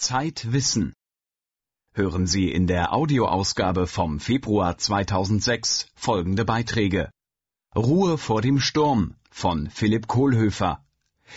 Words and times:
Zeit 0.00 0.50
Wissen. 0.50 0.94
Hören 1.92 2.26
Sie 2.26 2.50
in 2.50 2.66
der 2.66 2.94
Audioausgabe 2.94 3.86
vom 3.86 4.18
Februar 4.18 4.78
2006 4.78 5.88
folgende 5.94 6.46
Beiträge. 6.46 7.10
Ruhe 7.76 8.16
vor 8.16 8.40
dem 8.40 8.60
Sturm 8.60 9.14
von 9.30 9.68
Philipp 9.68 10.06
Kohlhöfer. 10.06 10.82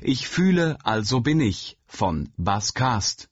Ich 0.00 0.28
fühle, 0.28 0.78
also 0.84 1.20
bin 1.20 1.40
ich 1.40 1.78
von 1.86 2.32
Bas 2.36 2.74
Cast. 2.74 3.28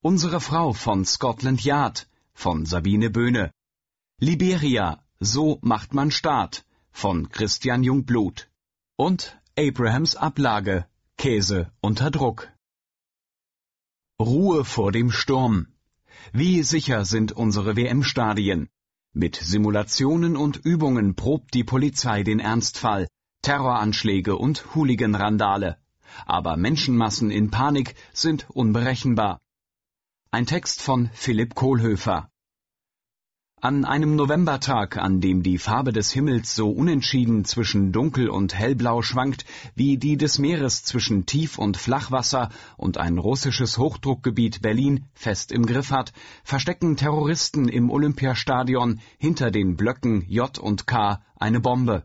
Unsere 0.00 0.40
Frau 0.40 0.72
von 0.72 1.04
Scotland 1.04 1.64
Yard 1.64 2.08
von 2.32 2.64
Sabine 2.64 3.10
Böhne. 3.10 3.50
Liberia, 4.20 5.02
so 5.18 5.58
macht 5.62 5.92
man 5.92 6.12
Staat 6.12 6.64
von 6.92 7.30
Christian 7.30 7.82
Jungblut. 7.82 8.48
Und 8.96 9.36
Abrahams 9.58 10.14
Ablage, 10.14 10.86
Käse 11.18 11.72
unter 11.80 12.12
Druck. 12.12 12.51
Ruhe 14.20 14.64
vor 14.64 14.92
dem 14.92 15.10
Sturm. 15.10 15.68
Wie 16.32 16.62
sicher 16.62 17.04
sind 17.04 17.32
unsere 17.32 17.76
WM-Stadien? 17.76 18.68
Mit 19.12 19.36
Simulationen 19.36 20.36
und 20.36 20.56
Übungen 20.56 21.14
probt 21.14 21.52
die 21.54 21.64
Polizei 21.64 22.22
den 22.22 22.40
Ernstfall, 22.40 23.08
Terroranschläge 23.42 24.36
und 24.36 24.74
Hooligan-Randale. 24.74 25.76
Aber 26.26 26.56
Menschenmassen 26.56 27.30
in 27.30 27.50
Panik 27.50 27.94
sind 28.12 28.48
unberechenbar. 28.50 29.40
Ein 30.30 30.46
Text 30.46 30.80
von 30.80 31.10
Philipp 31.12 31.54
Kohlhöfer. 31.54 32.31
An 33.64 33.84
einem 33.84 34.16
Novembertag, 34.16 34.96
an 34.96 35.20
dem 35.20 35.44
die 35.44 35.56
Farbe 35.56 35.92
des 35.92 36.10
Himmels 36.10 36.56
so 36.56 36.68
unentschieden 36.68 37.44
zwischen 37.44 37.92
dunkel 37.92 38.28
und 38.28 38.56
hellblau 38.56 39.02
schwankt, 39.02 39.44
wie 39.76 39.98
die 39.98 40.16
des 40.16 40.40
Meeres 40.40 40.82
zwischen 40.82 41.26
Tief- 41.26 41.58
und 41.58 41.76
Flachwasser 41.76 42.48
und 42.76 42.98
ein 42.98 43.18
russisches 43.18 43.78
Hochdruckgebiet 43.78 44.62
Berlin 44.62 45.04
fest 45.14 45.52
im 45.52 45.64
Griff 45.64 45.92
hat, 45.92 46.12
verstecken 46.42 46.96
Terroristen 46.96 47.68
im 47.68 47.88
Olympiastadion 47.90 48.98
hinter 49.16 49.52
den 49.52 49.76
Blöcken 49.76 50.22
J 50.28 50.58
und 50.58 50.88
K 50.88 51.22
eine 51.36 51.60
Bombe. 51.60 52.02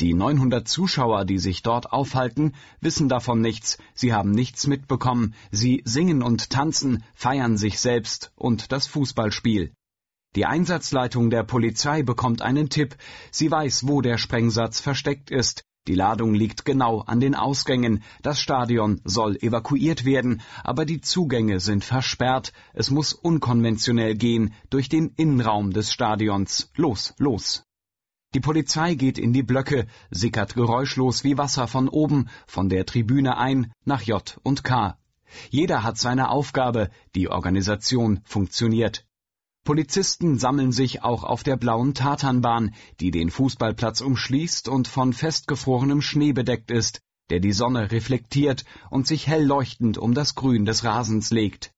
Die 0.00 0.12
900 0.12 0.66
Zuschauer, 0.66 1.24
die 1.24 1.38
sich 1.38 1.62
dort 1.62 1.92
aufhalten, 1.92 2.56
wissen 2.80 3.08
davon 3.08 3.40
nichts, 3.40 3.78
sie 3.94 4.12
haben 4.12 4.32
nichts 4.32 4.66
mitbekommen, 4.66 5.34
sie 5.52 5.82
singen 5.84 6.20
und 6.20 6.50
tanzen, 6.50 7.04
feiern 7.14 7.56
sich 7.56 7.78
selbst 7.78 8.32
und 8.34 8.72
das 8.72 8.88
Fußballspiel. 8.88 9.72
Die 10.36 10.46
Einsatzleitung 10.46 11.30
der 11.30 11.42
Polizei 11.42 12.04
bekommt 12.04 12.40
einen 12.40 12.68
Tipp. 12.68 12.96
Sie 13.32 13.50
weiß, 13.50 13.88
wo 13.88 14.00
der 14.00 14.16
Sprengsatz 14.16 14.78
versteckt 14.78 15.32
ist. 15.32 15.64
Die 15.88 15.96
Ladung 15.96 16.34
liegt 16.34 16.64
genau 16.64 17.00
an 17.00 17.18
den 17.18 17.34
Ausgängen. 17.34 18.04
Das 18.22 18.38
Stadion 18.38 19.00
soll 19.04 19.36
evakuiert 19.36 20.04
werden, 20.04 20.40
aber 20.62 20.84
die 20.84 21.00
Zugänge 21.00 21.58
sind 21.58 21.84
versperrt. 21.84 22.52
Es 22.74 22.90
muss 22.90 23.12
unkonventionell 23.12 24.14
gehen, 24.14 24.54
durch 24.68 24.88
den 24.88 25.08
Innenraum 25.16 25.72
des 25.72 25.92
Stadions. 25.92 26.70
Los, 26.76 27.14
los! 27.18 27.64
Die 28.32 28.40
Polizei 28.40 28.94
geht 28.94 29.18
in 29.18 29.32
die 29.32 29.42
Blöcke, 29.42 29.88
sickert 30.10 30.54
geräuschlos 30.54 31.24
wie 31.24 31.36
Wasser 31.38 31.66
von 31.66 31.88
oben, 31.88 32.28
von 32.46 32.68
der 32.68 32.86
Tribüne 32.86 33.36
ein, 33.36 33.72
nach 33.84 34.02
J 34.02 34.38
und 34.44 34.62
K. 34.62 34.96
Jeder 35.48 35.82
hat 35.82 35.98
seine 35.98 36.30
Aufgabe, 36.30 36.90
die 37.16 37.28
Organisation 37.28 38.20
funktioniert. 38.24 39.04
Polizisten 39.64 40.38
sammeln 40.38 40.72
sich 40.72 41.02
auch 41.02 41.22
auf 41.22 41.42
der 41.42 41.56
blauen 41.56 41.92
Tatanbahn, 41.94 42.74
die 42.98 43.10
den 43.10 43.30
Fußballplatz 43.30 44.00
umschließt 44.00 44.68
und 44.68 44.88
von 44.88 45.12
festgefrorenem 45.12 46.00
Schnee 46.00 46.32
bedeckt 46.32 46.70
ist, 46.70 47.02
der 47.28 47.40
die 47.40 47.52
Sonne 47.52 47.90
reflektiert 47.90 48.64
und 48.90 49.06
sich 49.06 49.26
hell 49.26 49.44
leuchtend 49.44 49.98
um 49.98 50.14
das 50.14 50.34
Grün 50.34 50.64
des 50.64 50.82
Rasens 50.84 51.30
legt. 51.30 51.72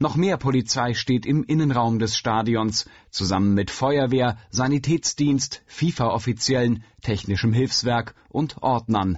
Noch 0.00 0.16
mehr 0.16 0.38
Polizei 0.38 0.92
steht 0.94 1.24
im 1.24 1.44
Innenraum 1.44 2.00
des 2.00 2.16
Stadions, 2.16 2.86
zusammen 3.10 3.54
mit 3.54 3.70
Feuerwehr, 3.70 4.36
Sanitätsdienst, 4.50 5.62
FIFA-Offiziellen, 5.66 6.82
technischem 7.00 7.52
Hilfswerk 7.52 8.16
und 8.28 8.60
Ordnern. 8.60 9.16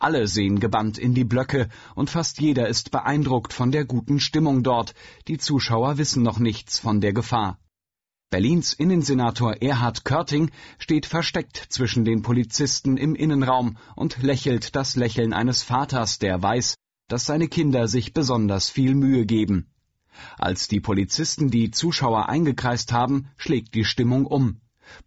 Alle 0.00 0.28
sehen 0.28 0.60
gebannt 0.60 0.96
in 0.96 1.12
die 1.12 1.24
Blöcke, 1.24 1.68
und 1.96 2.08
fast 2.08 2.40
jeder 2.40 2.68
ist 2.68 2.92
beeindruckt 2.92 3.52
von 3.52 3.72
der 3.72 3.84
guten 3.84 4.20
Stimmung 4.20 4.62
dort, 4.62 4.94
die 5.26 5.38
Zuschauer 5.38 5.98
wissen 5.98 6.22
noch 6.22 6.38
nichts 6.38 6.78
von 6.78 7.00
der 7.00 7.12
Gefahr. 7.12 7.58
Berlins 8.30 8.74
Innensenator 8.74 9.60
Erhard 9.60 10.04
Körting 10.04 10.50
steht 10.78 11.06
versteckt 11.06 11.56
zwischen 11.70 12.04
den 12.04 12.22
Polizisten 12.22 12.96
im 12.96 13.16
Innenraum 13.16 13.76
und 13.96 14.22
lächelt 14.22 14.76
das 14.76 14.94
Lächeln 14.94 15.32
eines 15.32 15.62
Vaters, 15.64 16.18
der 16.18 16.40
weiß, 16.40 16.74
dass 17.08 17.24
seine 17.24 17.48
Kinder 17.48 17.88
sich 17.88 18.12
besonders 18.12 18.68
viel 18.68 18.94
Mühe 18.94 19.26
geben. 19.26 19.66
Als 20.36 20.68
die 20.68 20.80
Polizisten 20.80 21.50
die 21.50 21.70
Zuschauer 21.70 22.28
eingekreist 22.28 22.92
haben, 22.92 23.30
schlägt 23.36 23.74
die 23.74 23.84
Stimmung 23.84 24.26
um. 24.26 24.60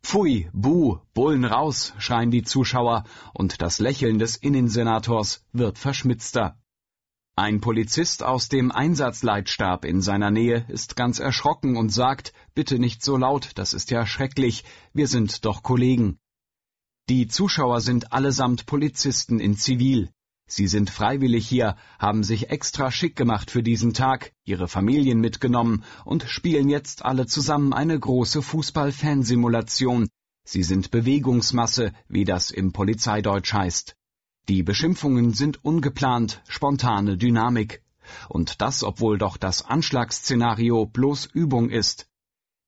Pfui, 0.04 0.50
buh, 0.54 1.00
Bullen 1.14 1.46
raus, 1.46 1.94
schreien 1.98 2.32
die 2.32 2.44
Zuschauer, 2.44 3.04
und 3.34 3.62
das 3.62 3.80
Lächeln 3.80 4.20
des 4.20 4.36
Innensenators 4.36 5.44
wird 5.52 5.78
verschmitzter. 5.78 6.58
Ein 7.36 7.62
Polizist 7.62 8.24
aus 8.24 8.50
dem 8.50 8.72
Einsatzleitstab 8.72 9.86
in 9.86 10.02
seiner 10.02 10.32
Nähe 10.32 10.66
ist 10.68 10.96
ganz 10.96 11.20
erschrocken 11.20 11.78
und 11.78 11.90
sagt, 11.90 12.34
bitte 12.54 12.78
nicht 12.78 13.04
so 13.04 13.16
laut, 13.16 13.52
das 13.56 13.74
ist 13.74 13.90
ja 13.90 14.06
schrecklich, 14.06 14.64
wir 14.94 15.08
sind 15.08 15.46
doch 15.46 15.64
Kollegen. 15.64 16.20
Die 17.10 17.28
Zuschauer 17.28 17.82
sind 17.82 18.12
allesamt 18.14 18.66
Polizisten 18.66 19.40
in 19.40 19.56
Zivil. 19.56 20.12
Sie 20.48 20.68
sind 20.68 20.90
freiwillig 20.90 21.48
hier, 21.48 21.78
haben 21.98 22.24
sich 22.24 22.50
extra 22.50 22.92
schick 22.92 23.16
gemacht 23.16 23.52
für 23.52 23.64
diesen 23.64 23.94
Tag, 23.94 24.34
ihre 24.44 24.68
Familien 24.68 25.20
mitgenommen 25.20 25.84
und 26.04 26.24
spielen 26.28 26.68
jetzt 26.68 27.06
alle 27.06 27.26
zusammen 27.26 27.74
eine 27.74 27.98
große 27.98 28.42
Fußball-Fansimulation. 28.42 30.10
Sie 30.44 30.64
sind 30.64 30.92
Bewegungsmasse, 30.92 31.94
wie 32.08 32.26
das 32.26 32.52
im 32.52 32.74
Polizeideutsch 32.74 33.54
heißt. 33.54 33.96
Die 34.50 34.64
Beschimpfungen 34.64 35.34
sind 35.34 35.64
ungeplant, 35.64 36.42
spontane 36.48 37.16
Dynamik. 37.16 37.84
Und 38.28 38.62
das, 38.62 38.84
obwohl 38.84 39.18
doch 39.18 39.38
das 39.38 39.64
Anschlagsszenario 39.64 40.86
bloß 40.86 41.28
Übung 41.28 41.70
ist. 41.70 42.08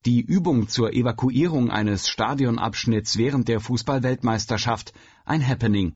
Die 0.06 0.20
Übung 0.20 0.68
zur 0.68 0.92
Evakuierung 0.92 1.70
eines 1.70 2.08
Stadionabschnitts 2.08 3.16
während 3.16 3.48
der 3.48 3.60
Fußballweltmeisterschaft, 3.60 4.92
ein 5.24 5.46
Happening. 5.46 5.94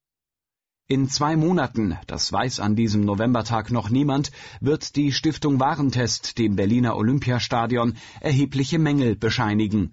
In 0.91 1.07
zwei 1.11 1.37
Monaten, 1.37 1.99
das 2.07 2.33
weiß 2.33 2.61
an 2.61 2.75
diesem 2.75 3.03
Novembertag 3.03 3.71
noch 3.71 3.91
niemand, 3.91 4.33
wird 4.63 4.97
die 4.97 5.13
Stiftung 5.13 5.61
Warentest 5.61 6.39
dem 6.39 6.57
Berliner 6.57 6.97
Olympiastadion 6.97 7.99
erhebliche 8.23 8.79
Mängel 8.79 9.15
bescheinigen. 9.15 9.93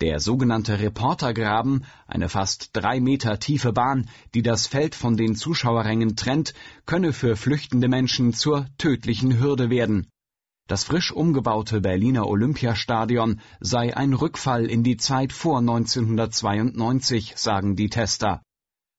Der 0.00 0.18
sogenannte 0.18 0.80
Reportergraben, 0.80 1.84
eine 2.08 2.28
fast 2.28 2.70
drei 2.72 2.98
Meter 2.98 3.38
tiefe 3.38 3.72
Bahn, 3.72 4.10
die 4.34 4.42
das 4.42 4.66
Feld 4.66 4.96
von 4.96 5.16
den 5.16 5.36
Zuschauerrängen 5.36 6.16
trennt, 6.16 6.54
könne 6.86 7.12
für 7.12 7.36
flüchtende 7.36 7.86
Menschen 7.86 8.34
zur 8.34 8.66
tödlichen 8.78 9.38
Hürde 9.38 9.70
werden. 9.70 10.08
Das 10.66 10.82
frisch 10.82 11.12
umgebaute 11.12 11.80
Berliner 11.80 12.26
Olympiastadion 12.26 13.40
sei 13.60 13.96
ein 13.96 14.12
Rückfall 14.12 14.66
in 14.66 14.82
die 14.82 14.96
Zeit 14.96 15.32
vor 15.32 15.60
1992, 15.60 17.34
sagen 17.36 17.76
die 17.76 17.90
Tester. 17.90 18.42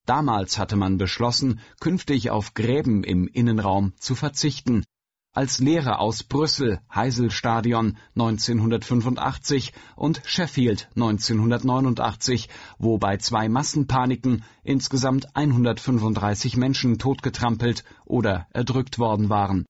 Damals 0.07 0.57
hatte 0.57 0.78
man 0.78 0.97
beschlossen, 0.97 1.59
künftig 1.81 2.29
auf 2.29 2.53
Gräben 2.53 3.03
im 3.03 3.28
Innenraum 3.28 3.91
zu 4.00 4.16
verzichten. 4.16 4.85
Als 5.34 5.59
Lehre 5.59 6.00
aus 6.00 6.23
Brüssel, 6.23 6.79
Heiselstadion 6.95 7.97
1985 8.16 9.73
und 9.97 10.22
Sheffield 10.25 10.88
1989, 10.96 12.47
wo 12.79 12.97
bei 12.97 13.17
zwei 13.17 13.50
Massenpaniken 13.50 14.46
insgesamt 14.63 15.35
135 15.35 16.56
Menschen 16.56 17.00
totgetrampelt 17.00 17.84
oder 18.06 18.47
erdrückt 18.51 19.00
worden 19.00 19.28
waren. 19.28 19.66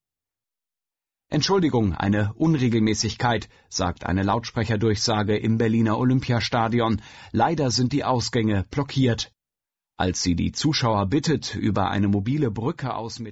Entschuldigung, 1.30 1.96
eine 1.96 2.34
Unregelmäßigkeit, 2.36 3.50
sagt 3.70 4.06
eine 4.06 4.22
Lautsprecherdurchsage 4.22 5.36
im 5.36 5.58
Berliner 5.58 5.98
Olympiastadion. 5.98 7.02
Leider 7.32 7.72
sind 7.72 7.92
die 7.92 8.04
Ausgänge 8.04 8.66
blockiert. 8.70 9.32
Als 10.00 10.22
sie 10.22 10.36
die 10.36 10.52
Zuschauer 10.52 11.08
bittet, 11.08 11.56
über 11.56 11.90
eine 11.90 12.08
mobile 12.08 12.52
Brücke 12.52 12.94
aus 12.94 13.18
mit 13.18 13.26